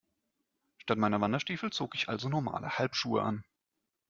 [0.79, 3.43] Statt meiner Wanderstiefel zog ich also normale Halbschuhe an.